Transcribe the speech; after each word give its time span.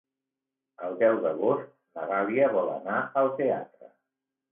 El 0.85 0.95
deu 1.01 1.19
d'agost 1.25 1.69
na 1.99 2.05
Dàlia 2.11 2.47
vol 2.55 2.71
anar 2.77 2.97
al 3.21 3.31
teatre. 3.43 3.91